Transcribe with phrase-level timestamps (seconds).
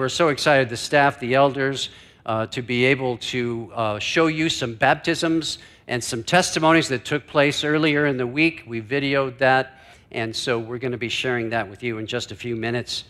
[0.00, 1.90] we're so excited, the staff, the elders,
[2.24, 7.26] uh, to be able to uh, show you some baptisms and some testimonies that took
[7.26, 8.64] place earlier in the week.
[8.66, 9.78] We videoed that,
[10.10, 13.04] and so we're going to be sharing that with you in just a few minutes.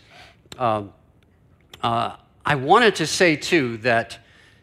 [0.59, 0.91] Um,
[1.81, 4.17] uh, I wanted to say, too, that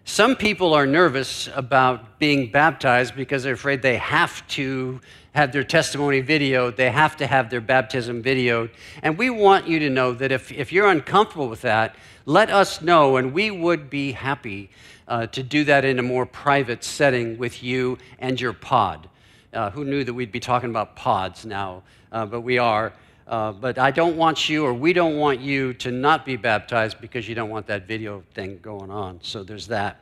[0.09, 5.03] some people are nervous about being baptized because they're afraid they have to
[5.33, 8.71] have their testimony videoed, they have to have their baptism videoed.
[9.03, 11.95] And we want you to know that if, if you're uncomfortable with that,
[12.25, 14.71] let us know, and we would be happy
[15.09, 19.11] uh, to do that in a more private setting with you and your pod.
[19.53, 21.83] Uh, who knew that we'd be talking about pods now?
[22.11, 22.95] Uh, but we are.
[23.29, 26.99] Uh, but I don't want you, or we don't want you, to not be baptized
[26.99, 29.19] because you don't want that video thing going on.
[29.23, 30.01] So there's that.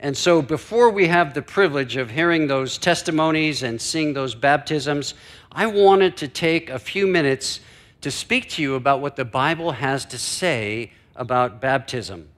[0.00, 5.14] And so, before we have the privilege of hearing those testimonies and seeing those baptisms,
[5.52, 7.60] I wanted to take a few minutes
[8.00, 12.28] to speak to you about what the Bible has to say about baptism.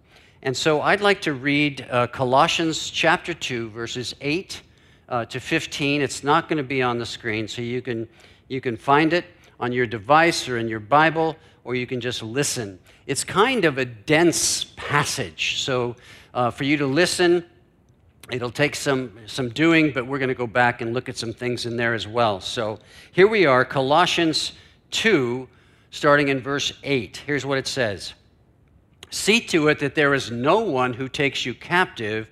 [0.43, 4.63] And so I'd like to read uh, Colossians chapter 2, verses 8
[5.09, 6.01] uh, to 15.
[6.01, 8.09] It's not going to be on the screen, so you can,
[8.49, 9.25] you can find it
[9.61, 12.79] on your device or in your Bible, or you can just listen.
[13.07, 15.97] It's kind of a dense passage, so
[16.35, 17.45] uh, for you to listen,
[18.31, 21.33] it'll take some, some doing, but we're going to go back and look at some
[21.33, 22.41] things in there as well.
[22.41, 22.79] So
[23.13, 24.53] here we are, Colossians
[24.91, 25.49] 2,
[25.91, 27.23] starting in verse 8.
[27.27, 28.15] Here's what it says.
[29.11, 32.29] See to it that there is no one who takes you captive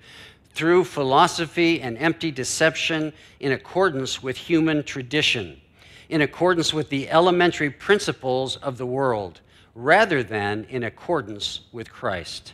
[0.53, 5.59] through philosophy and empty deception in accordance with human tradition,
[6.09, 9.41] in accordance with the elementary principles of the world,
[9.75, 12.53] rather than in accordance with Christ.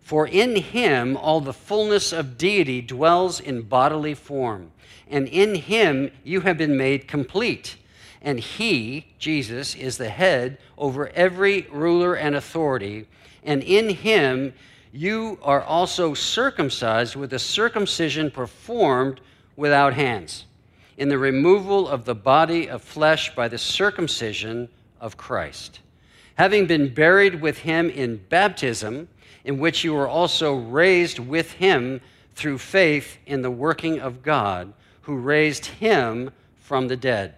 [0.00, 4.70] For in him all the fullness of deity dwells in bodily form,
[5.08, 7.76] and in him you have been made complete.
[8.22, 13.06] And he, Jesus, is the head over every ruler and authority
[13.46, 14.52] and in him
[14.92, 19.20] you are also circumcised with a circumcision performed
[19.54, 20.45] without hands,
[20.96, 24.68] in the removal of the body of flesh by the circumcision
[25.00, 25.80] of Christ.
[26.36, 29.08] Having been buried with him in baptism,
[29.44, 32.00] in which you were also raised with him
[32.34, 34.72] through faith in the working of God,
[35.02, 37.34] who raised him from the dead.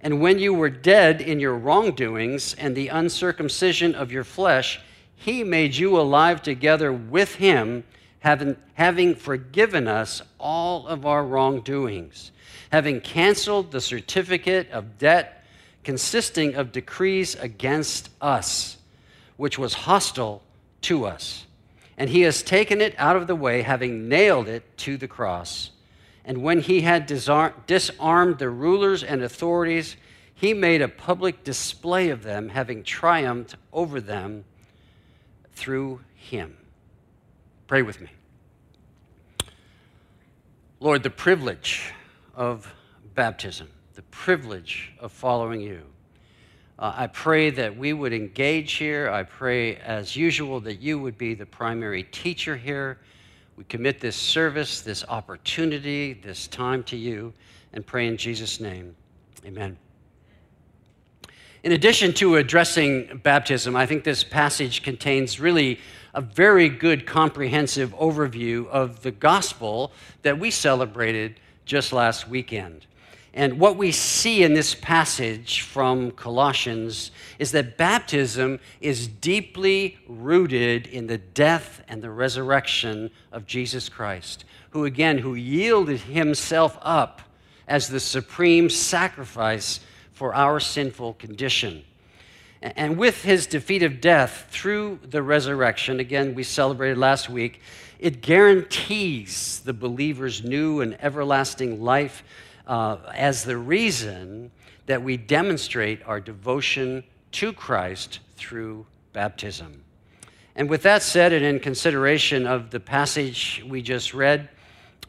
[0.00, 4.80] And when you were dead in your wrongdoings and the uncircumcision of your flesh,
[5.20, 7.84] he made you alive together with Him,
[8.20, 12.32] having, having forgiven us all of our wrongdoings,
[12.70, 15.44] having canceled the certificate of debt
[15.84, 18.76] consisting of decrees against us,
[19.36, 20.42] which was hostile
[20.82, 21.46] to us.
[21.96, 25.70] And He has taken it out of the way, having nailed it to the cross.
[26.24, 29.96] And when He had disarmed the rulers and authorities,
[30.34, 34.44] He made a public display of them, having triumphed over them
[35.52, 36.56] through him.
[37.66, 38.08] Pray with me.
[40.80, 41.92] Lord, the privilege
[42.40, 42.72] of
[43.14, 45.82] baptism, the privilege of following you.
[46.78, 49.10] Uh, I pray that we would engage here.
[49.10, 52.96] I pray, as usual, that you would be the primary teacher here.
[53.56, 57.34] We commit this service, this opportunity, this time to you,
[57.74, 58.96] and pray in Jesus' name.
[59.44, 59.76] Amen.
[61.62, 65.78] In addition to addressing baptism, I think this passage contains really
[66.14, 71.38] a very good comprehensive overview of the gospel that we celebrated
[71.70, 72.84] just last weekend.
[73.32, 80.88] And what we see in this passage from Colossians is that baptism is deeply rooted
[80.88, 87.22] in the death and the resurrection of Jesus Christ, who again, who yielded himself up
[87.68, 89.78] as the supreme sacrifice
[90.12, 91.84] for our sinful condition.
[92.62, 97.60] And with his defeat of death through the resurrection, again, we celebrated last week,
[97.98, 102.22] it guarantees the believer's new and everlasting life
[102.66, 104.50] uh, as the reason
[104.86, 109.82] that we demonstrate our devotion to Christ through baptism.
[110.54, 114.48] And with that said, and in consideration of the passage we just read,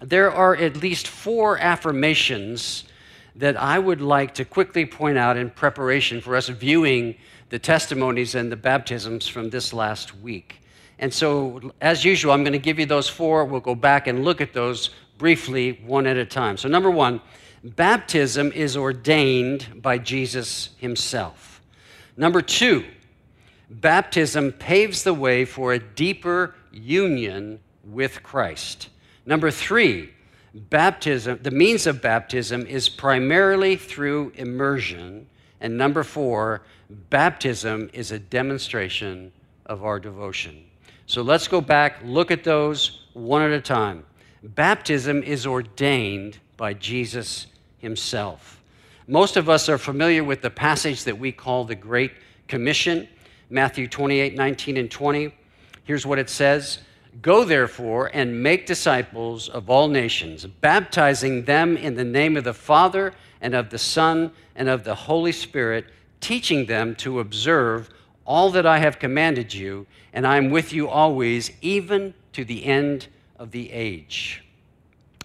[0.01, 2.85] there are at least four affirmations
[3.35, 7.15] that I would like to quickly point out in preparation for us viewing
[7.51, 10.61] the testimonies and the baptisms from this last week.
[10.97, 13.43] And so, as usual, I'm going to give you those four.
[13.43, 16.55] We'll go back and look at those briefly, one at a time.
[16.55, 17.19] So, number one,
[17.63, 21.61] baptism is ordained by Jesus himself.
[22.15, 22.85] Number two,
[23.69, 28.87] baptism paves the way for a deeper union with Christ.
[29.25, 30.13] Number three,
[30.53, 35.27] baptism, the means of baptism is primarily through immersion.
[35.59, 36.61] And number four,
[37.09, 39.31] baptism is a demonstration
[39.65, 40.65] of our devotion.
[41.05, 44.05] So let's go back, look at those one at a time.
[44.43, 47.47] Baptism is ordained by Jesus
[47.79, 48.61] himself.
[49.07, 52.11] Most of us are familiar with the passage that we call the Great
[52.47, 53.07] Commission,
[53.49, 55.33] Matthew 28 19 and 20.
[55.83, 56.79] Here's what it says
[57.21, 62.53] Go therefore and make disciples of all nations, baptizing them in the name of the
[62.53, 65.85] Father and of the Son and of the Holy Spirit,
[66.21, 67.89] teaching them to observe
[68.25, 72.65] all that I have commanded you, and I am with you always, even to the
[72.65, 73.07] end
[73.37, 74.43] of the age.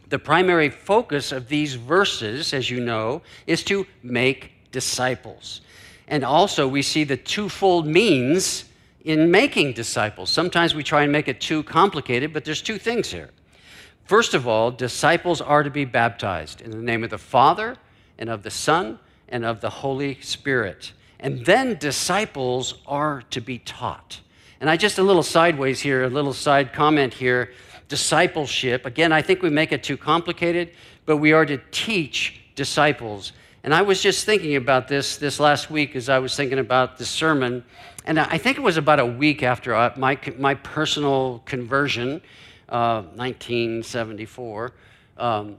[0.08, 5.60] The primary focus of these verses, as you know, is to make disciples.
[6.08, 8.64] And also, we see the twofold means
[9.04, 10.30] in making disciples.
[10.30, 13.30] Sometimes we try and make it too complicated, but there's two things here.
[14.04, 17.76] First of all, disciples are to be baptized in the name of the Father
[18.18, 20.92] and of the Son and of the Holy Spirit.
[21.18, 24.20] And then disciples are to be taught.
[24.60, 27.52] And I just a little sideways here, a little side comment here.
[27.88, 30.72] Discipleship, again, I think we make it too complicated,
[31.04, 33.32] but we are to teach disciples.
[33.62, 36.98] And I was just thinking about this this last week as I was thinking about
[36.98, 37.64] the sermon.
[38.04, 42.20] And I think it was about a week after my, my personal conversion,
[42.68, 44.72] uh, 1974.
[45.18, 45.58] Um,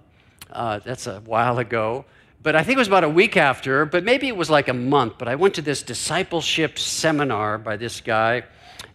[0.51, 2.05] uh, that's a while ago
[2.47, 4.73] but I think it was about a week after, but maybe it was like a
[4.73, 5.15] month.
[5.17, 8.44] But I went to this discipleship seminar by this guy,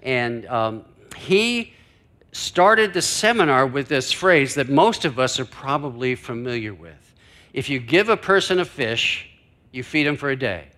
[0.02, 0.86] and um,
[1.18, 1.74] he
[2.32, 7.12] started the seminar with this phrase that most of us are probably familiar with.
[7.52, 9.28] If you give a person a fish,
[9.70, 10.68] you feed him for a day.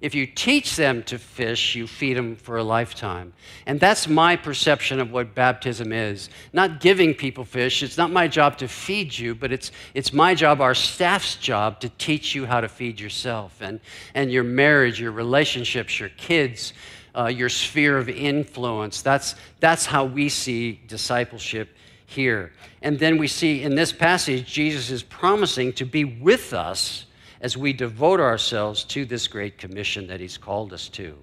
[0.00, 3.32] If you teach them to fish, you feed them for a lifetime.
[3.66, 6.28] And that's my perception of what baptism is.
[6.52, 7.82] Not giving people fish.
[7.82, 11.80] It's not my job to feed you, but it's, it's my job, our staff's job,
[11.80, 13.80] to teach you how to feed yourself and,
[14.14, 16.74] and your marriage, your relationships, your kids,
[17.16, 19.00] uh, your sphere of influence.
[19.00, 21.68] That's, that's how we see discipleship
[22.06, 22.52] here.
[22.82, 27.06] And then we see in this passage, Jesus is promising to be with us
[27.44, 31.14] as we devote ourselves to this great commission that He's called us to.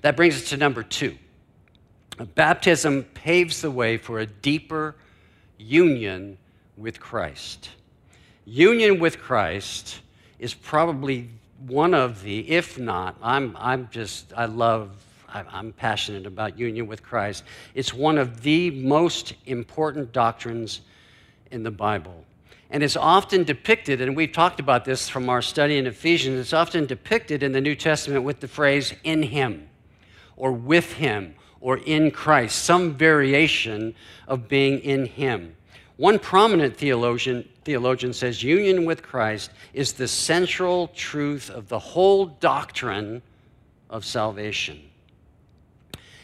[0.00, 1.14] That brings us to number two.
[2.34, 4.96] Baptism paves the way for a deeper
[5.58, 6.38] union
[6.78, 7.68] with Christ.
[8.46, 10.00] Union with Christ
[10.38, 11.28] is probably
[11.66, 14.90] one of the, if not, I'm, I'm just, I love,
[15.28, 17.44] I'm passionate about union with Christ.
[17.74, 20.80] It's one of the most important doctrines
[21.50, 22.24] in the Bible.
[22.70, 26.52] And it's often depicted, and we've talked about this from our study in Ephesians, it's
[26.52, 29.68] often depicted in the New Testament with the phrase in Him,
[30.36, 33.94] or with Him, or in Christ, some variation
[34.26, 35.56] of being in Him.
[35.96, 42.26] One prominent theologian, theologian says union with Christ is the central truth of the whole
[42.26, 43.22] doctrine
[43.88, 44.78] of salvation.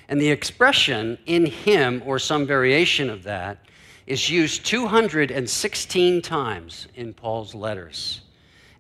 [0.09, 3.59] And the expression in Him, or some variation of that,
[4.07, 8.21] is used 216 times in Paul's letters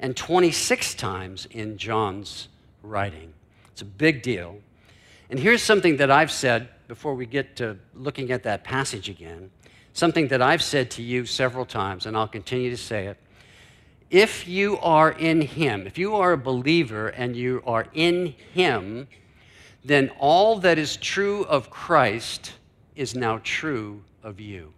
[0.00, 2.48] and 26 times in John's
[2.82, 3.32] writing.
[3.72, 4.58] It's a big deal.
[5.30, 9.50] And here's something that I've said before we get to looking at that passage again.
[9.94, 13.16] Something that I've said to you several times, and I'll continue to say it.
[14.10, 19.08] If you are in Him, if you are a believer and you are in Him,
[19.84, 22.52] then all that is true of Christ
[22.94, 24.72] is now true of you.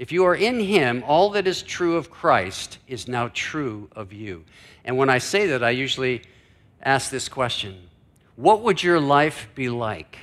[0.00, 4.14] If you are in him, all that is true of Christ is now true of
[4.14, 4.46] you.
[4.82, 6.22] And when I say that, I usually
[6.80, 7.90] ask this question
[8.34, 10.16] What would your life be like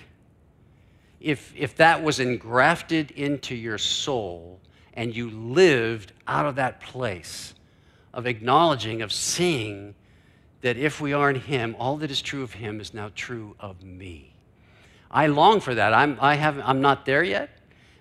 [1.19, 4.59] if, if that was engrafted into your soul
[4.95, 7.53] and you lived out of that place
[8.15, 9.93] of acknowledging, of seeing
[10.61, 13.55] that if we are in him, all that is true of him is now true
[13.59, 14.33] of me?
[15.11, 15.93] I long for that.
[15.93, 17.51] I'm, I haven't, I'm not there yet,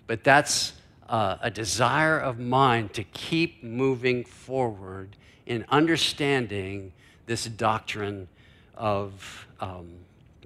[0.07, 0.73] but that's
[1.09, 6.93] uh, a desire of mine to keep moving forward in understanding
[7.27, 8.29] this doctrine
[8.75, 9.93] of um,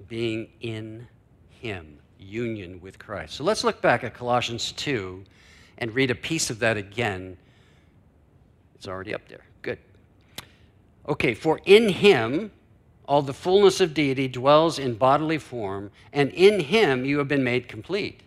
[0.07, 1.07] being in
[1.49, 3.35] Him, union with Christ.
[3.35, 5.23] So let's look back at Colossians 2
[5.79, 7.37] and read a piece of that again.
[8.75, 9.43] It's already up there.
[9.61, 9.79] Good.
[11.07, 12.51] Okay, for in Him,
[13.07, 17.43] all the fullness of deity dwells in bodily form, and in Him you have been
[17.43, 18.21] made complete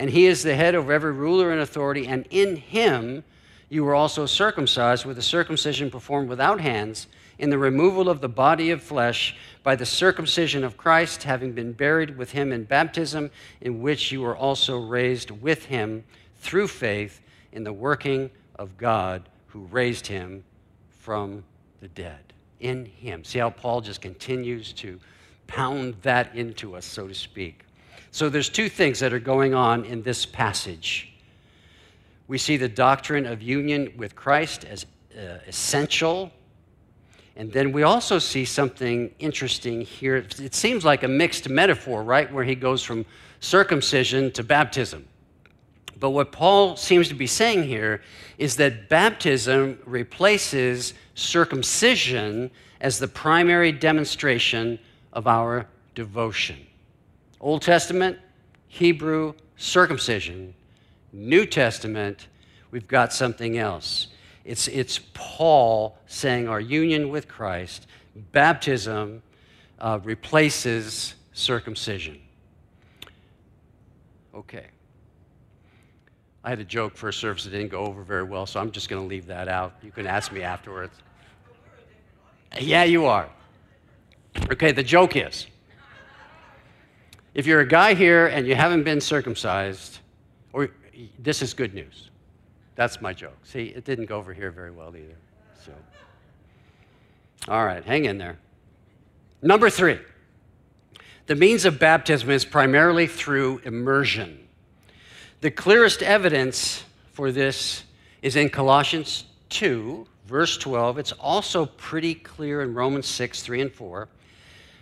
[0.00, 3.22] and he is the head over every ruler and authority, and in him
[3.68, 7.06] you were also circumcised with a circumcision performed without hands,
[7.38, 11.72] in the removal of the body of flesh by the circumcision of Christ, having been
[11.72, 13.30] buried with him in baptism,
[13.60, 16.02] in which you were also raised with him
[16.38, 17.20] through faith
[17.52, 20.42] in the working of God who raised him
[20.98, 21.44] from
[21.82, 22.32] the dead.
[22.60, 23.22] In him.
[23.22, 24.98] See how Paul just continues to
[25.46, 27.64] pound that into us, so to speak.
[28.12, 31.12] So there's two things that are going on in this passage.
[32.26, 34.86] We see the doctrine of union with Christ as
[35.16, 36.30] uh, essential.
[37.36, 40.16] And then we also see something interesting here.
[40.16, 42.32] It seems like a mixed metaphor, right?
[42.32, 43.06] Where he goes from
[43.40, 45.06] circumcision to baptism.
[45.98, 48.02] But what Paul seems to be saying here
[48.38, 52.50] is that baptism replaces circumcision
[52.80, 54.78] as the primary demonstration
[55.12, 56.56] of our devotion.
[57.40, 58.18] Old Testament,
[58.68, 60.54] Hebrew, circumcision.
[61.12, 62.28] New Testament,
[62.70, 64.08] we've got something else.
[64.44, 67.86] It's, it's Paul saying our union with Christ,
[68.32, 69.22] baptism
[69.78, 72.20] uh, replaces circumcision.
[74.34, 74.66] Okay.
[76.42, 78.70] I had a joke for a service that didn't go over very well, so I'm
[78.70, 79.74] just going to leave that out.
[79.82, 80.94] You can ask me afterwards.
[82.60, 83.28] Yeah, you are.
[84.50, 85.46] Okay, the joke is
[87.34, 89.98] if you're a guy here and you haven't been circumcised,
[90.52, 90.70] or
[91.18, 92.10] this is good news.
[92.74, 93.36] That's my joke.
[93.44, 95.16] See, it didn't go over here very well either.
[95.64, 95.72] So,
[97.48, 98.38] all right, hang in there.
[99.42, 99.98] Number three,
[101.26, 104.48] the means of baptism is primarily through immersion.
[105.40, 107.84] The clearest evidence for this
[108.22, 110.98] is in Colossians 2, verse 12.
[110.98, 114.08] It's also pretty clear in Romans 6, 3 and 4,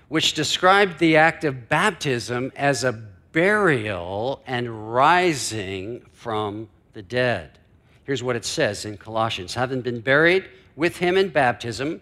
[0.08, 2.92] which described the act of baptism as a
[3.32, 7.58] burial and rising from the dead.
[8.04, 12.00] Here's what it says in Colossians Having been buried with him in baptism,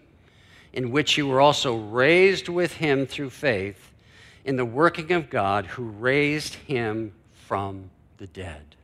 [0.71, 3.91] in which you were also raised with him through faith
[4.45, 8.75] in the working of God who raised him from the dead.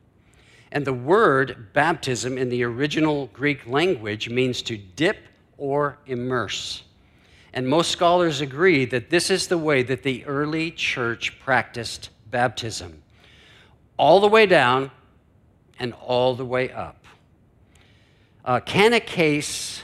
[0.72, 5.18] And the word baptism in the original Greek language means to dip
[5.58, 6.84] or immerse.
[7.54, 13.04] And most scholars agree that this is the way that the early church practiced baptism
[13.98, 14.90] all the way down
[15.80, 17.06] and all the way up.
[18.44, 19.84] Uh, can a case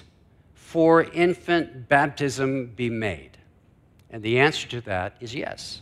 [0.54, 3.38] for infant baptism be made?
[4.10, 5.82] And the answer to that is yes.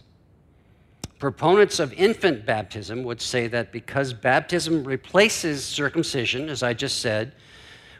[1.19, 7.33] Proponents of infant baptism would say that because baptism replaces circumcision, as I just said,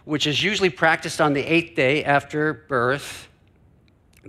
[0.06, 3.28] which is usually practiced on the eighth day after birth,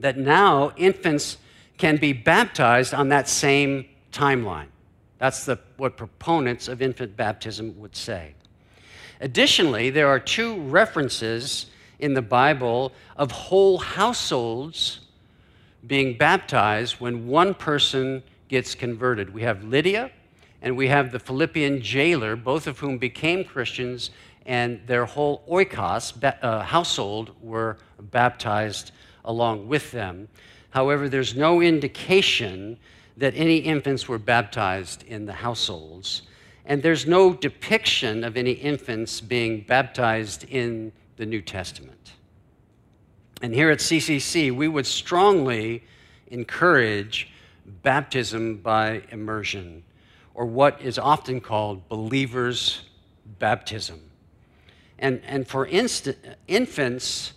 [0.00, 1.38] that now infants
[1.76, 4.66] can be baptized on that same timeline.
[5.18, 8.34] That's the, what proponents of infant baptism would say.
[9.20, 11.66] Additionally, there are two references
[11.98, 15.00] in the Bible of whole households
[15.86, 19.32] being baptized when one person gets converted.
[19.32, 20.10] We have Lydia
[20.62, 24.10] and we have the Philippian jailer, both of whom became Christians,
[24.46, 28.92] and their whole oikos, uh, household, were baptized
[29.24, 30.28] along with them.
[30.70, 32.78] However, there's no indication
[33.16, 36.22] that any infants were baptized in the households,
[36.64, 42.12] and there's no depiction of any infants being baptized in the New Testament.
[43.42, 45.84] And here at CCC, we would strongly
[46.28, 47.30] encourage
[47.82, 49.84] baptism by immersion,
[50.34, 52.82] or what is often called believers'
[53.38, 54.00] baptism.
[54.98, 56.14] And, and for inst-
[56.46, 57.32] infants,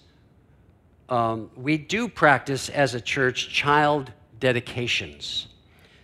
[1.11, 5.47] um, we do practice as a church child dedications,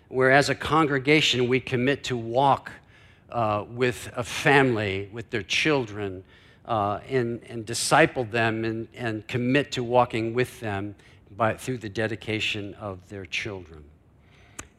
[0.10, 2.72] where as a congregation we commit to walk
[3.32, 6.24] uh, with a family, with their children,
[6.66, 10.94] uh, and, and disciple them and, and commit to walking with them
[11.38, 13.86] by, through the dedication of their children.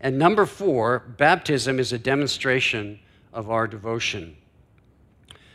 [0.01, 3.01] And number four, baptism is a demonstration
[3.33, 4.37] of our devotion.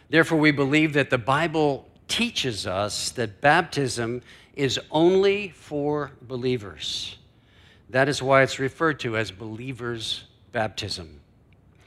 [0.09, 4.21] Therefore, we believe that the Bible teaches us that baptism
[4.53, 7.17] is only for believers.
[7.89, 11.19] That is why it's referred to as believers' baptism.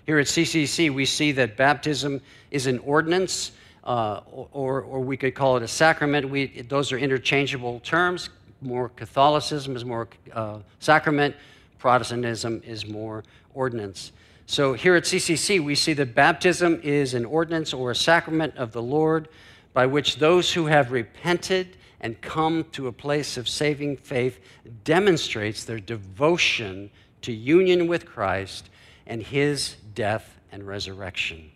[0.04, 2.20] Here at CCC, we see that baptism
[2.50, 3.52] is an ordinance,
[3.84, 6.28] uh, or, or we could call it a sacrament.
[6.28, 8.30] We, those are interchangeable terms.
[8.62, 11.34] More Catholicism is more uh, sacrament
[11.78, 13.22] Protestantism is more
[13.54, 14.12] ordinance.
[14.46, 18.72] So here at CCC, we see that baptism is an ordinance or a sacrament of
[18.72, 19.28] the Lord
[19.72, 24.38] by which those who have repented and come to a place of saving faith
[24.84, 26.90] demonstrates their devotion
[27.22, 28.70] to union with Christ
[29.06, 31.50] and his death and resurrection.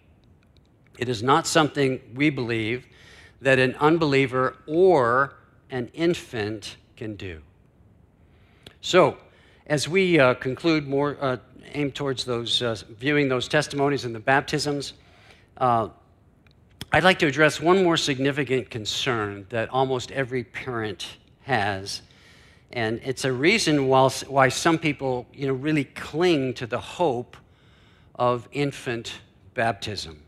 [0.98, 2.86] It is not something we believe
[3.40, 5.34] that an unbeliever or
[5.70, 7.40] an infant can do.
[8.80, 9.16] So,
[9.66, 11.36] as we uh, conclude more, uh,
[11.72, 14.94] aim towards those, uh, viewing those testimonies and the baptisms,
[15.58, 15.88] uh,
[16.92, 21.06] I'd like to address one more significant concern that almost every parent
[21.42, 22.02] has,
[22.72, 27.36] And it's a reason why some people you know, really cling to the hope
[28.14, 29.20] of infant
[29.54, 30.22] baptism.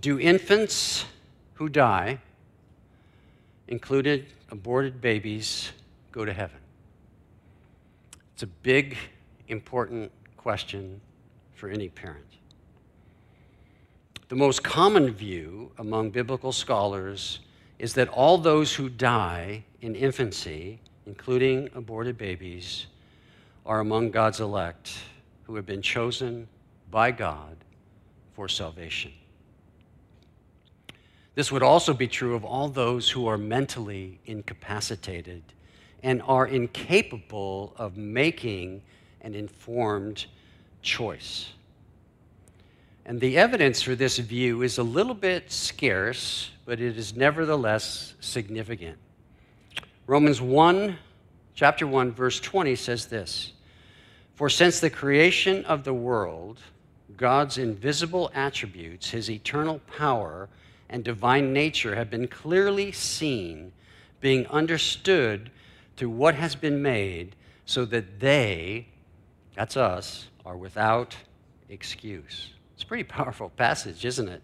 [0.00, 1.04] Do infants
[1.54, 2.18] who die,
[3.68, 5.70] included aborted babies,
[6.10, 6.58] go to heaven?
[8.34, 8.96] It's a big,
[9.46, 11.00] important question
[11.54, 12.26] for any parent.
[14.34, 17.38] The most common view among biblical scholars
[17.78, 22.86] is that all those who die in infancy, including aborted babies,
[23.64, 24.98] are among God's elect
[25.44, 26.48] who have been chosen
[26.90, 27.58] by God
[28.32, 29.12] for salvation.
[31.36, 35.44] This would also be true of all those who are mentally incapacitated
[36.02, 38.82] and are incapable of making
[39.20, 40.26] an informed
[40.82, 41.53] choice.
[43.06, 48.14] And the evidence for this view is a little bit scarce, but it is nevertheless
[48.20, 48.96] significant.
[50.06, 50.96] Romans 1,
[51.54, 53.52] chapter 1, verse 20 says this
[54.34, 56.60] For since the creation of the world,
[57.16, 60.48] God's invisible attributes, his eternal power,
[60.88, 63.72] and divine nature have been clearly seen,
[64.20, 65.50] being understood
[65.96, 68.86] through what has been made, so that they,
[69.54, 71.14] that's us, are without
[71.68, 72.54] excuse.
[72.74, 74.42] It's a pretty powerful passage, isn't it?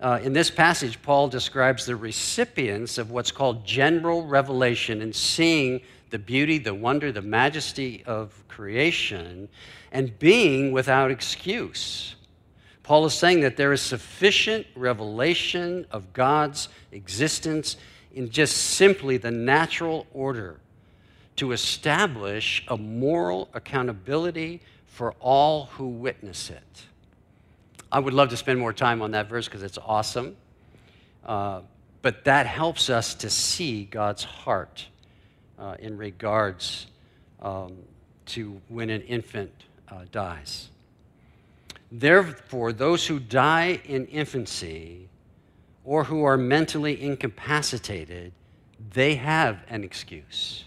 [0.00, 5.80] Uh, in this passage, Paul describes the recipients of what's called general revelation and seeing
[6.10, 9.48] the beauty, the wonder, the majesty of creation
[9.92, 12.16] and being without excuse.
[12.82, 17.76] Paul is saying that there is sufficient revelation of God's existence
[18.12, 20.60] in just simply the natural order
[21.36, 26.82] to establish a moral accountability for all who witness it.
[27.94, 30.36] I would love to spend more time on that verse because it's awesome.
[31.24, 31.60] Uh,
[32.02, 34.88] but that helps us to see God's heart
[35.60, 36.88] uh, in regards
[37.40, 37.76] um,
[38.26, 39.52] to when an infant
[39.88, 40.70] uh, dies.
[41.92, 45.08] Therefore, those who die in infancy
[45.84, 48.32] or who are mentally incapacitated,
[48.90, 50.64] they have an excuse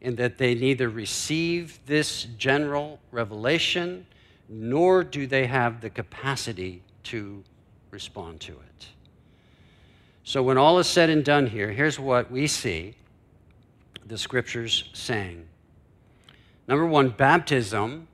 [0.00, 4.04] in that they neither receive this general revelation
[4.48, 7.42] nor do they have the capacity to
[7.90, 8.88] respond to it.
[10.24, 12.94] So, when all is said and done here, here's what we see
[14.06, 15.48] the scriptures saying.
[16.68, 18.06] Number one, baptism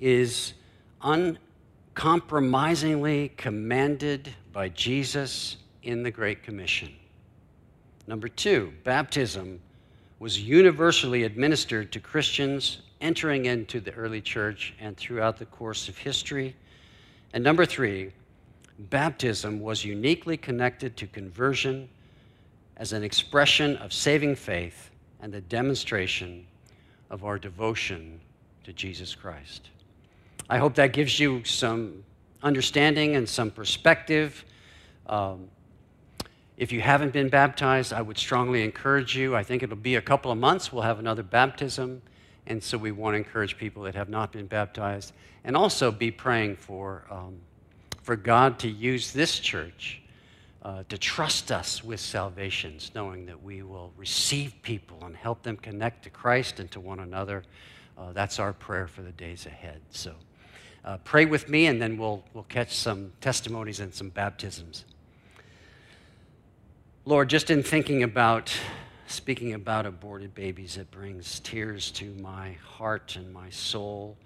[0.00, 0.54] is
[1.02, 6.90] uncompromisingly commanded by Jesus in the Great Commission.
[8.06, 9.60] Number two, baptism
[10.18, 15.96] was universally administered to Christians entering into the early church and throughout the course of
[15.98, 16.54] history.
[17.32, 18.12] And number three,
[18.78, 21.88] baptism was uniquely connected to conversion
[22.76, 26.46] as an expression of saving faith and the demonstration
[27.10, 28.20] of our devotion
[28.64, 29.70] to Jesus Christ.
[30.48, 32.04] I hope that gives you some
[32.42, 34.44] understanding and some perspective.
[35.06, 35.48] Um,
[36.56, 39.34] if you haven't been baptized, I would strongly encourage you.
[39.34, 40.72] I think it'll be a couple of months.
[40.72, 42.02] We'll have another baptism.
[42.48, 45.12] And so we want to encourage people that have not been baptized
[45.44, 47.38] and also be praying for, um,
[48.02, 50.00] for God to use this church
[50.62, 55.56] uh, to trust us with salvations, knowing that we will receive people and help them
[55.58, 57.44] connect to Christ and to one another.
[57.96, 59.80] Uh, that's our prayer for the days ahead.
[59.90, 60.14] So
[60.84, 64.86] uh, pray with me, and then we'll, we'll catch some testimonies and some baptisms.
[67.04, 68.52] Lord, just in thinking about
[69.08, 74.16] speaking about aborted babies, it brings tears to my heart and my soul.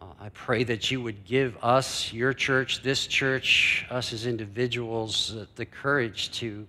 [0.00, 5.34] Uh, I pray that you would give us, your church, this church, us as individuals,
[5.34, 6.66] uh, the courage to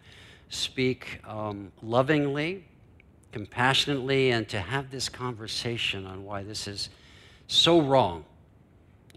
[0.50, 2.64] speak um, lovingly,
[3.32, 6.90] compassionately, and to have this conversation on why this is
[7.48, 8.26] so wrong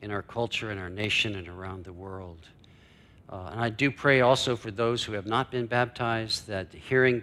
[0.03, 2.49] in our culture, in our nation, and around the world.
[3.31, 7.23] Uh, and I do pray also for those who have not been baptized that hearing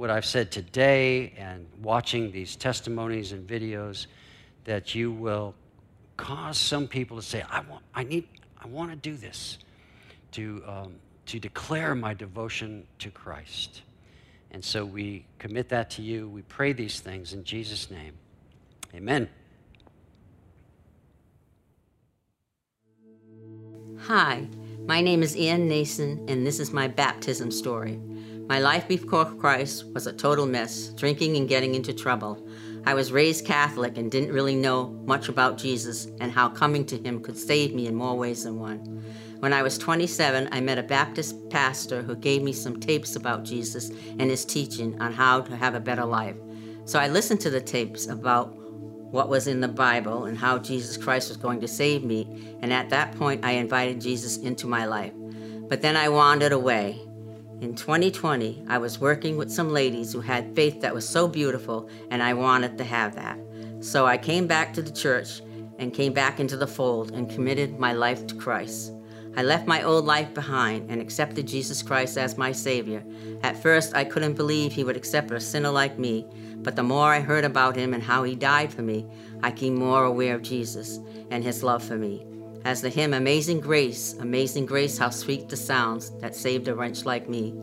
[0.00, 4.06] what I've said today and watching these testimonies and videos,
[4.64, 5.54] that you will
[6.16, 8.26] cause some people to say, I want, I need,
[8.58, 9.58] I want to do this,
[10.32, 10.94] to, um,
[11.26, 13.82] to declare my devotion to Christ.
[14.52, 16.30] And so we commit that to you.
[16.30, 18.14] We pray these things in Jesus' name.
[18.94, 19.28] Amen.
[23.98, 24.48] Hi,
[24.86, 28.00] my name is Ann Nason, and this is my baptism story.
[28.50, 32.44] My life before Christ was a total mess, drinking and getting into trouble.
[32.84, 36.98] I was raised Catholic and didn't really know much about Jesus and how coming to
[36.98, 39.04] him could save me in more ways than one.
[39.38, 43.44] When I was 27, I met a Baptist pastor who gave me some tapes about
[43.44, 46.34] Jesus and his teaching on how to have a better life.
[46.86, 50.96] So I listened to the tapes about what was in the Bible and how Jesus
[50.96, 54.86] Christ was going to save me, and at that point I invited Jesus into my
[54.86, 55.12] life.
[55.68, 57.00] But then I wandered away.
[57.60, 61.90] In 2020, I was working with some ladies who had faith that was so beautiful,
[62.10, 63.38] and I wanted to have that.
[63.80, 65.42] So I came back to the church
[65.78, 68.94] and came back into the fold and committed my life to Christ.
[69.36, 73.04] I left my old life behind and accepted Jesus Christ as my Savior.
[73.42, 76.26] At first, I couldn't believe He would accept a sinner like me,
[76.62, 79.06] but the more I heard about Him and how He died for me,
[79.42, 80.98] I became more aware of Jesus
[81.30, 82.26] and His love for me.
[82.64, 87.06] As the hymn Amazing Grace, Amazing Grace, how sweet the sounds that saved a wretch
[87.06, 87.54] like me.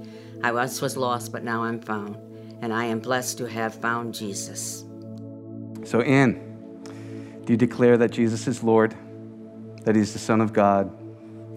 [0.43, 2.17] I once was lost, but now I'm found,
[2.61, 4.85] and I am blessed to have found Jesus.
[5.83, 6.41] So, Anne,
[7.45, 8.95] do you declare that Jesus is Lord,
[9.83, 10.91] that He's the Son of God,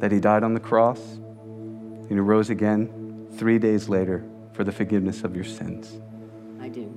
[0.00, 4.22] that He died on the cross, and He rose again three days later
[4.52, 5.98] for the forgiveness of your sins?
[6.60, 6.92] I do.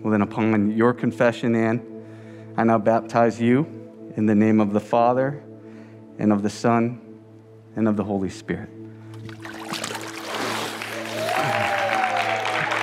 [0.00, 1.82] Well, then, upon your confession, Anne,
[2.56, 3.66] I now baptize you
[4.16, 5.43] in the name of the Father,
[6.18, 7.00] and of the Son,
[7.76, 8.68] and of the Holy Spirit.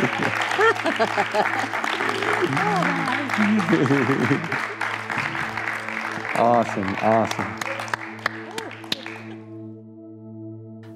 [6.36, 7.58] awesome, awesome.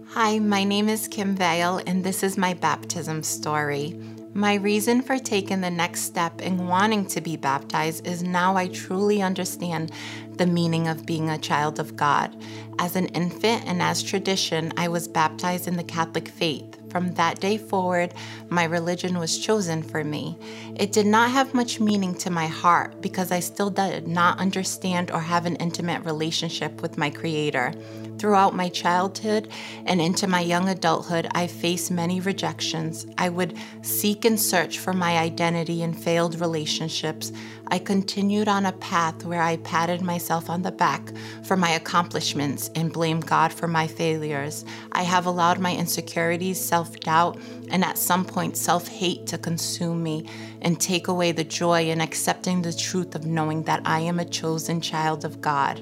[0.09, 3.99] Hi, my name is Kim Vale, and this is my baptism story.
[4.37, 8.67] My reason for taking the next step in wanting to be baptized is now I
[8.67, 9.93] truly understand
[10.33, 12.35] the meaning of being a child of God.
[12.77, 16.77] As an infant and as tradition, I was baptized in the Catholic faith.
[16.95, 18.13] From that day forward,
[18.47, 20.37] my religion was chosen for me.
[20.77, 25.11] It did not have much meaning to my heart because I still did not understand
[25.11, 27.73] or have an intimate relationship with my Creator.
[28.17, 29.49] Throughout my childhood
[29.85, 33.05] and into my young adulthood, I faced many rejections.
[33.17, 37.33] I would seek and search for my identity in failed relationships.
[37.67, 41.11] I continued on a path where I patted myself on the back
[41.43, 44.65] for my accomplishments and blamed God for my failures.
[44.91, 50.03] I have allowed my insecurities, self doubt, and at some point self hate to consume
[50.03, 50.29] me
[50.61, 54.25] and take away the joy in accepting the truth of knowing that I am a
[54.25, 55.81] chosen child of God.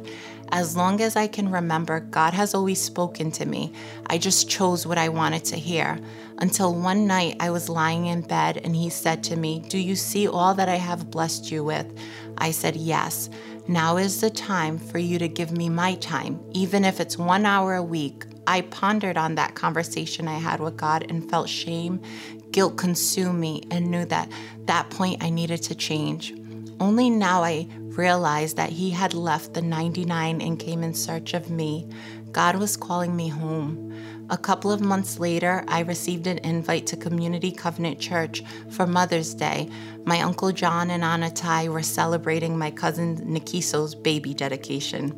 [0.52, 3.74] As long as I can remember, God has always spoken to me.
[4.08, 6.00] I just chose what I wanted to hear.
[6.38, 9.96] Until one night I was lying in bed and He said to me, Do you
[9.96, 11.88] see all that I have blessed you with?
[12.38, 13.30] I said, Yes.
[13.68, 17.46] Now is the time for you to give me my time, even if it's one
[17.46, 18.26] hour a week.
[18.46, 22.02] I pondered on that conversation I had with God and felt shame,
[22.52, 24.30] guilt consume me, and knew that
[24.66, 26.34] that point I needed to change.
[26.80, 31.50] Only now I realized that He had left the 99 and came in search of
[31.50, 31.88] me.
[32.32, 33.94] God was calling me home.
[34.30, 39.34] A couple of months later, I received an invite to Community Covenant Church for Mother's
[39.34, 39.70] Day.
[40.06, 45.14] My Uncle John and Anna Tai were celebrating my cousin Nikiso's baby dedication.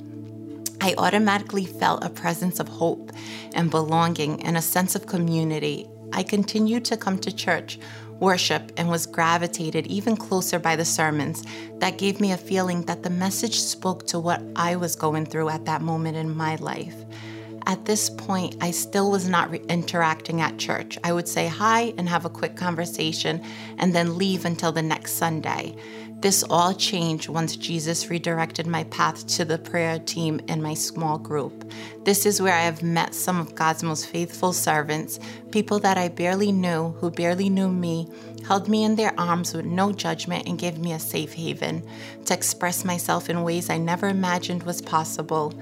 [0.81, 3.11] I automatically felt a presence of hope
[3.53, 5.87] and belonging and a sense of community.
[6.11, 7.79] I continued to come to church
[8.19, 11.43] worship and was gravitated even closer by the sermons.
[11.79, 15.49] That gave me a feeling that the message spoke to what I was going through
[15.49, 16.95] at that moment in my life.
[17.67, 20.99] At this point, I still was not re- interacting at church.
[21.03, 23.41] I would say hi and have a quick conversation
[23.79, 25.75] and then leave until the next Sunday.
[26.25, 31.19] This all changed once Jesus redirected my path to the prayer team in my small
[31.19, 31.71] group.
[32.03, 35.19] This is where I have met some of God's most faithful servants,
[35.51, 38.09] people that I barely knew, who barely knew me,
[38.47, 41.87] held me in their arms with no judgment and gave me a safe haven
[42.25, 45.53] to express myself in ways I never imagined was possible.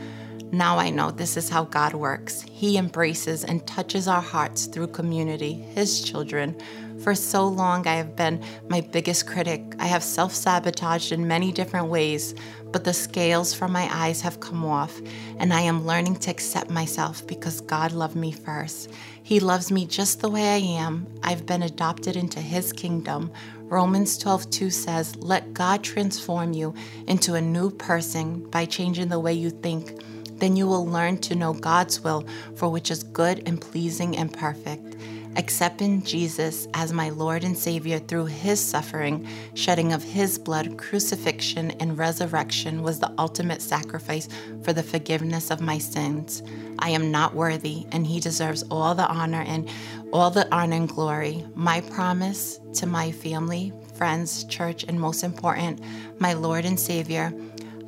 [0.53, 2.41] Now I know this is how God works.
[2.43, 6.55] He embraces and touches our hearts through community, His children.
[7.03, 9.75] For so long, I have been my biggest critic.
[9.77, 12.33] I have self sabotaged in many different ways,
[12.71, 15.01] but the scales from my eyes have come off,
[15.37, 18.89] and I am learning to accept myself because God loved me first.
[19.21, 21.05] He loves me just the way I am.
[21.23, 23.33] I've been adopted into His kingdom.
[23.63, 26.73] Romans 12:2 says, "Let God transform you
[27.05, 29.99] into a new person by changing the way you think."
[30.39, 34.33] then you will learn to know God's will for which is good and pleasing and
[34.33, 34.97] perfect.
[35.35, 41.71] Accepting Jesus as my Lord and Savior through His suffering, shedding of His blood, crucifixion,
[41.79, 44.29] and resurrection was the ultimate sacrifice
[44.63, 46.43] for the forgiveness of my sins.
[46.77, 49.67] I am not worthy, and He deserves all the honor and
[50.11, 51.43] all the honor and glory.
[51.55, 55.79] My promise to my family, friends, church, and most important,
[56.19, 57.33] my Lord and Savior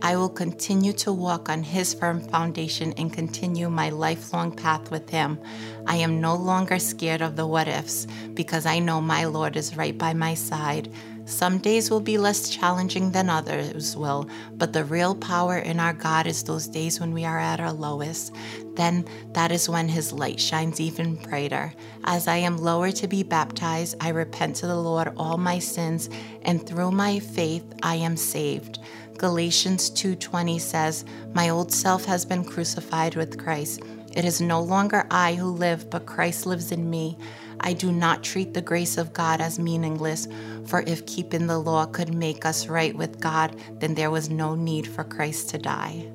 [0.06, 5.10] I will continue to walk on His firm foundation and continue my lifelong path with
[5.10, 5.39] Him.
[5.88, 9.76] I am no longer scared of the what ifs because I know my Lord is
[9.76, 10.91] right by my side.
[11.26, 15.94] Some days will be less challenging than others will, but the real power in our
[15.94, 18.36] God is those days when we are at our lowest.
[18.76, 21.74] Then that is when His light shines even brighter.
[22.04, 26.12] As I am lower to be baptized, I repent to the Lord all my sins,
[26.44, 28.78] and through my faith I am saved.
[29.17, 33.82] Galatians 2:20 says, "My old self has been crucified with Christ.
[34.13, 37.17] It is no longer I who live, but Christ lives in me."
[37.62, 40.28] I do not treat the grace of God as meaningless,
[40.65, 44.56] for if keeping the law could make us right with God, then there was no
[44.56, 46.06] need for Christ to die.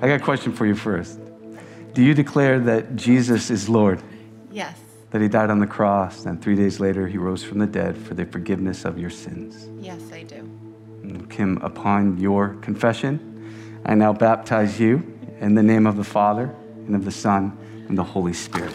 [0.00, 1.18] I got a question for you first.
[1.92, 4.02] Do you declare that Jesus is Lord?
[4.50, 4.76] Yes.
[5.10, 7.96] That he died on the cross, and three days later he rose from the dead
[7.96, 9.68] for the forgiveness of your sins?
[9.80, 10.48] Yes, I do.
[11.30, 16.54] Kim, upon your confession, I now baptize you in the name of the Father,
[16.86, 17.56] and of the Son,
[17.88, 18.74] and the Holy Spirit.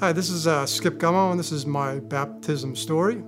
[0.00, 3.22] Hi, this is uh, Skip Gummo, and this is my baptism story.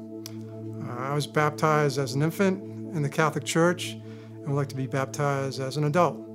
[0.83, 2.62] Uh, I was baptized as an infant
[2.94, 6.26] in the Catholic Church and would like to be baptized as an adult.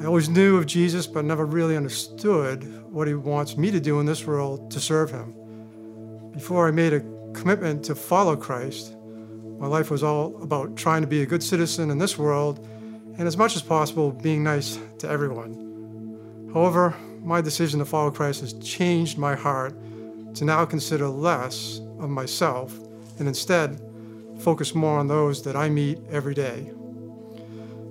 [0.00, 3.98] I always knew of Jesus, but never really understood what he wants me to do
[3.98, 5.34] in this world to serve him.
[6.32, 7.00] Before I made a
[7.32, 8.94] commitment to follow Christ,
[9.58, 12.64] my life was all about trying to be a good citizen in this world
[13.18, 16.50] and, as much as possible, being nice to everyone.
[16.54, 19.74] However, my decision to follow Christ has changed my heart
[20.34, 22.78] to now consider less of myself
[23.18, 23.80] and instead
[24.38, 26.70] focus more on those that I meet every day.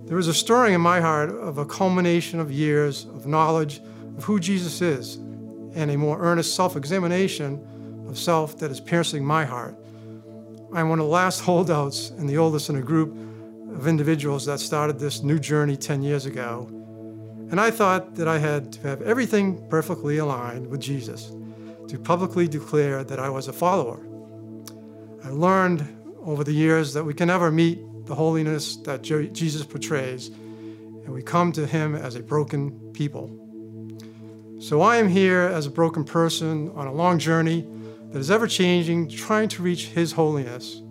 [0.08, 3.82] There is a stirring in my heart of a culmination of years of knowledge
[4.18, 9.26] of who Jesus is and a more earnest self examination of self that is piercing
[9.26, 9.76] my heart.
[10.74, 13.18] I'm one of the last holdouts and the oldest in a group
[13.76, 16.68] of individuals that started this new journey 10 years ago.
[17.52, 21.34] And I thought that I had to have everything perfectly aligned with Jesus
[21.90, 24.00] to publicly declare that I was a follower.
[25.26, 25.86] I learned
[26.22, 31.22] over the years that we can never meet the holiness that Jesus portrays, and we
[31.22, 33.30] come to him as a broken people.
[34.60, 37.68] So I am here as a broken person on a long journey
[38.12, 40.82] that is ever changing, trying to reach his holiness.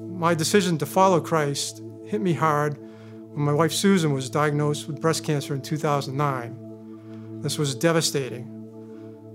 [0.00, 5.00] My decision to follow Christ hit me hard when my wife Susan was diagnosed with
[5.00, 7.40] breast cancer in 2009.
[7.42, 8.48] This was devastating.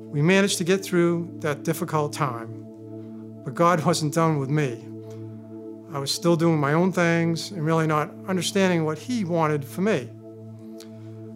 [0.10, 2.66] We managed to get through that difficult time,
[3.46, 4.86] but God wasn't done with me.
[5.94, 9.82] I was still doing my own things and really not understanding what He wanted for
[9.82, 10.10] me.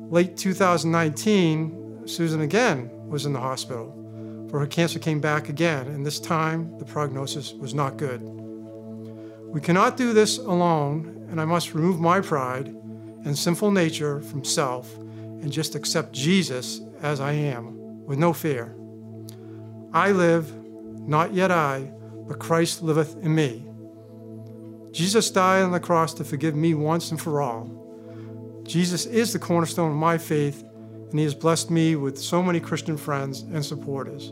[0.10, 6.06] Late 2019, Susan again was in the hospital, for her cancer came back again, and
[6.06, 8.22] this time the prognosis was not good.
[8.22, 14.44] We cannot do this alone, and I must remove my pride and sinful nature from
[14.44, 18.76] self and just accept Jesus as I am, with no fear.
[19.92, 20.54] I live,
[21.08, 21.92] not yet I,
[22.28, 23.66] but Christ liveth in me.
[24.96, 27.70] Jesus died on the cross to forgive me once and for all.
[28.64, 30.64] Jesus is the cornerstone of my faith,
[31.10, 34.32] and He has blessed me with so many Christian friends and supporters.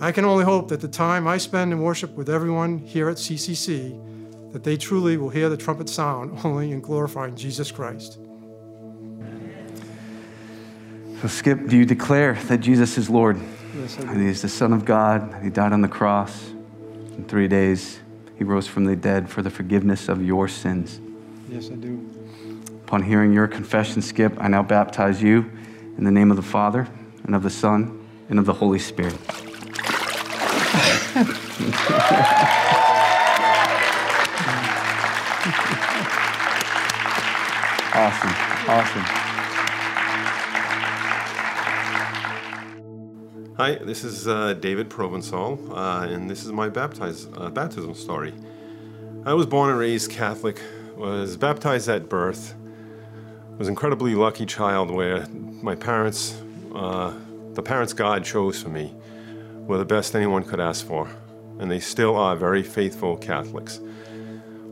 [0.00, 3.18] I can only hope that the time I spend in worship with everyone here at
[3.18, 8.18] CCC, that they truly will hear the trumpet sound only in glorifying Jesus Christ.
[11.22, 13.40] So, Skip, do you declare that Jesus is Lord?
[13.76, 16.50] Yes, I And he is the Son of God, and he died on the cross.
[17.16, 18.00] In three days,
[18.36, 21.00] he rose from the dead for the forgiveness of your sins.
[21.48, 22.08] Yes, I do.
[22.84, 25.50] Upon hearing your confession, Skip, I now baptize you
[25.96, 26.88] in the name of the Father,
[27.24, 29.14] and of the Son, and of the Holy Spirit.
[37.94, 38.34] awesome.
[38.68, 39.35] Awesome.
[43.58, 48.34] Hi, this is uh, David Provençal, uh, and this is my baptize, uh, baptism story.
[49.24, 50.60] I was born and raised Catholic,
[50.94, 52.54] was baptized at birth,
[53.56, 55.26] was an incredibly lucky child where
[55.62, 56.38] my parents,
[56.74, 57.14] uh,
[57.54, 58.94] the parents God chose for me,
[59.66, 61.08] were the best anyone could ask for,
[61.58, 63.80] and they still are very faithful Catholics.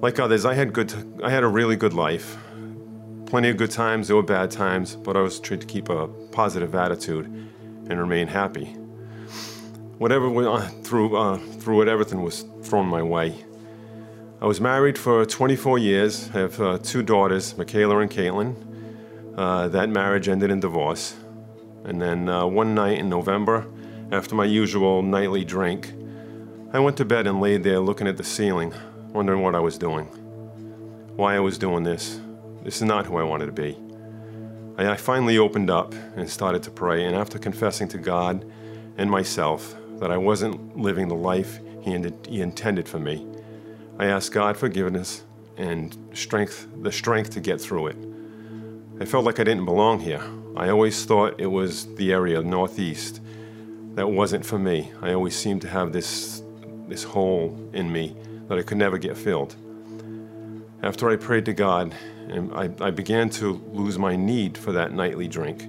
[0.03, 0.93] Like others, I had good,
[1.25, 2.37] I had a really good life,
[3.25, 6.07] plenty of good times, there were bad times, but I was trying to keep a
[6.33, 7.49] positive attitude
[7.89, 8.67] and remain happy.
[9.99, 13.45] Whatever on through, uh, through it, everything was thrown my way.
[14.41, 16.31] I was married for 24 years.
[16.35, 18.55] I have uh, two daughters, Michaela and Caitlin.
[19.37, 21.15] Uh, that marriage ended in divorce.
[21.85, 23.67] And then uh, one night in November,
[24.13, 25.93] after my usual nightly drink,
[26.73, 28.75] I went to bed and laid there looking at the ceiling,
[29.13, 30.07] wondering what I was doing.
[31.17, 32.21] why I was doing this.
[32.65, 33.79] This is not who I wanted to be.
[34.77, 38.45] I, finally opened up and started to pray, and after confessing to God
[38.99, 41.93] and myself that I wasn't living the life He,
[42.29, 43.27] he intended for me,
[43.99, 45.23] I asked God forgiveness
[45.57, 47.97] and strength, the strength to get through it.
[49.01, 50.23] I felt like I didn't belong here.
[50.57, 53.21] I always thought it was the area northeast
[53.95, 54.91] that wasn't for me.
[55.01, 56.43] I always seemed to have this
[56.89, 58.15] this hole in me
[58.49, 59.57] that I could never get filled.
[60.83, 61.95] After I prayed to God,
[62.29, 65.69] and I, I began to lose my need for that nightly drink.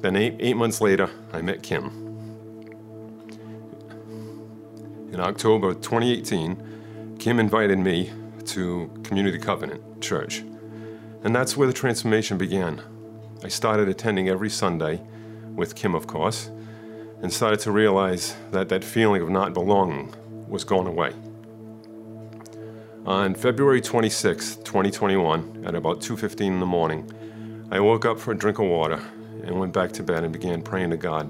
[0.00, 1.86] Then eight, eight months later, I met Kim.
[5.12, 8.12] In October 2018, Kim invited me
[8.46, 10.44] to Community Covenant Church.
[11.24, 12.80] And that's where the transformation began.
[13.42, 15.00] I started attending every Sunday
[15.54, 16.50] with Kim, of course,
[17.20, 20.14] and started to realize that that feeling of not belonging
[20.46, 21.12] was gone away.
[23.08, 27.10] On February 26, 2021, at about 2:15 in the morning,
[27.70, 29.00] I woke up for a drink of water
[29.42, 31.26] and went back to bed and began praying to God,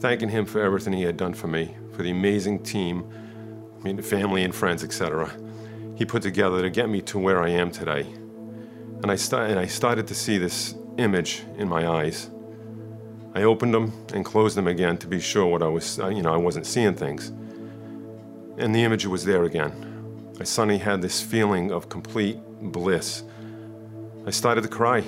[0.00, 3.04] thanking him for everything he had done for me, for the amazing team,
[3.78, 5.30] I mean family and friends, etc.
[5.94, 8.04] He put together to get me to where I am today.
[9.04, 9.16] And I,
[9.46, 12.32] and I started to see this image in my eyes.
[13.32, 16.22] I opened them and closed them again to be sure what I was, uh, you
[16.22, 17.28] know, I wasn't seeing things.
[18.58, 19.95] And the image was there again.
[20.38, 23.24] I suddenly had this feeling of complete bliss.
[24.26, 24.98] I started to cry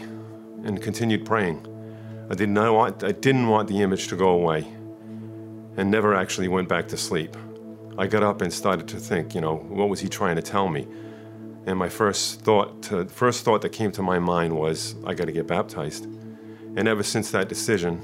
[0.65, 1.67] and continued praying.
[2.31, 4.67] I did not want, I didn't want the image to go away
[5.77, 7.37] and never actually went back to sleep.
[7.99, 10.69] I got up and started to think, you know, what was he trying to tell
[10.69, 10.87] me?
[11.67, 15.27] And my first thought, to, first thought that came to my mind was, I got
[15.27, 16.07] to get baptized.
[16.77, 18.01] And ever since that decision,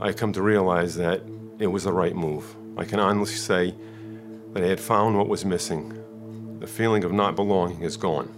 [0.00, 1.20] I come to realize that
[1.58, 2.56] it was the right move.
[2.78, 3.74] I can honestly say
[4.54, 5.92] that I had found what was missing.
[6.60, 8.28] The feeling of not belonging is gone.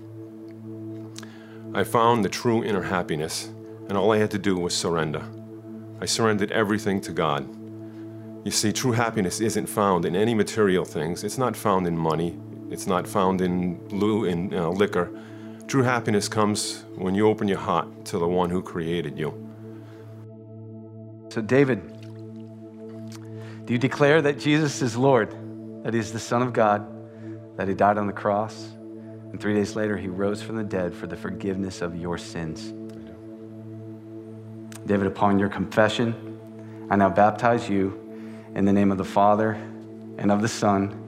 [1.74, 3.50] I found the true inner happiness,
[3.88, 5.24] and all I had to do was surrender.
[6.00, 7.48] I surrendered everything to God.
[8.44, 11.24] You see, true happiness isn't found in any material things.
[11.24, 12.38] It's not found in money.
[12.70, 15.10] It's not found in, blue in uh, liquor.
[15.66, 19.32] True happiness comes when you open your heart to the one who created you.
[21.28, 21.80] So, David,
[23.66, 25.36] do you declare that Jesus is Lord?
[25.82, 26.86] that he is the Son of God,
[27.60, 28.70] that he died on the cross,
[29.32, 32.72] and three days later he rose from the dead for the forgiveness of your sins.
[34.86, 36.38] David, upon your confession,
[36.88, 38.00] I now baptize you
[38.54, 39.58] in the name of the Father,
[40.16, 41.06] and of the Son,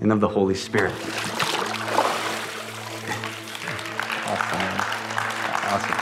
[0.00, 0.94] and of the Holy Spirit.
[4.24, 4.80] Awesome.
[5.68, 5.98] Awesome.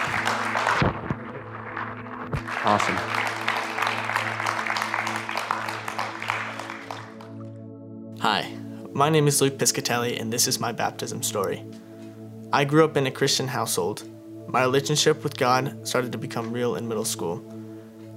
[2.64, 2.97] Awesome.
[9.09, 11.64] My name is Luke Piscatelli, and this is my baptism story.
[12.53, 14.07] I grew up in a Christian household.
[14.47, 17.42] My relationship with God started to become real in middle school.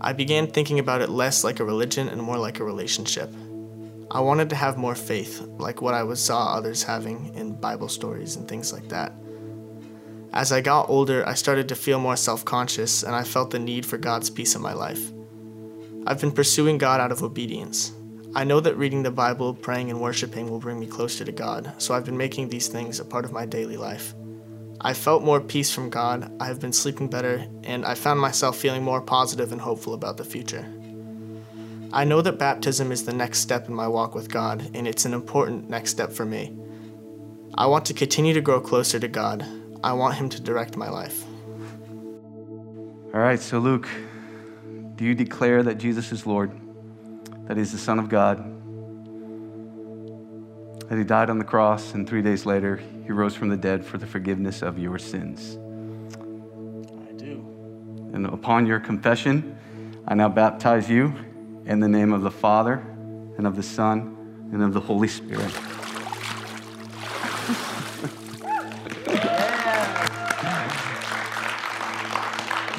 [0.02, 3.34] I began thinking about it less like a religion and more like a relationship.
[4.12, 8.36] I wanted to have more faith, like what I saw others having in Bible stories
[8.36, 9.14] and things like that.
[10.34, 13.60] As I got older, I started to feel more self conscious and I felt the
[13.60, 15.14] need for God's peace in my life.
[16.06, 17.94] I've been pursuing God out of obedience.
[18.34, 21.74] I know that reading the Bible, praying, and worshiping will bring me closer to God,
[21.80, 24.14] so I've been making these things a part of my daily life.
[24.80, 28.58] I felt more peace from God, I have been sleeping better, and I found myself
[28.58, 30.66] feeling more positive and hopeful about the future.
[31.92, 35.04] I know that baptism is the next step in my walk with God, and it's
[35.04, 36.56] an important next step for me.
[37.56, 39.46] I want to continue to grow closer to God.
[39.84, 41.26] I want Him to direct my life.
[43.14, 43.90] All right, so Luke,
[44.96, 46.58] do you declare that Jesus is Lord?
[47.52, 48.38] That he's the Son of God,
[50.88, 53.86] that he died on the cross, and three days later, he rose from the dead
[53.86, 55.58] for the forgiveness of your sins.
[57.10, 57.46] I do.
[58.14, 59.58] And upon your confession,
[60.08, 61.14] I now baptize you
[61.66, 62.76] in the name of the Father,
[63.38, 64.16] and of the Son,
[64.54, 65.44] and of the Holy Spirit.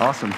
[0.00, 0.32] awesome.